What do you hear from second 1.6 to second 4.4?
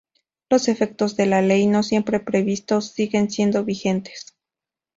no siempre previstos, siguen siendo vigentes.